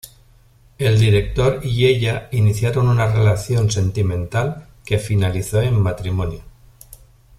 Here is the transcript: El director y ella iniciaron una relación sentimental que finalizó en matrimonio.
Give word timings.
El 0.79 0.97
director 0.99 1.59
y 1.63 1.85
ella 1.85 2.27
iniciaron 2.31 2.89
una 2.89 3.05
relación 3.13 3.69
sentimental 3.69 4.67
que 4.83 4.97
finalizó 4.97 5.61
en 5.61 5.79
matrimonio. 5.79 6.41